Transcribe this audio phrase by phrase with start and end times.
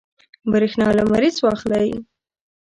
[0.51, 1.89] برېښنا لمریز واخلئ.